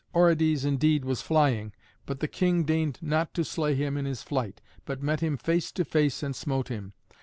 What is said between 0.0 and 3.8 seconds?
Orodes, indeed, was flying, but the king deigned not to slay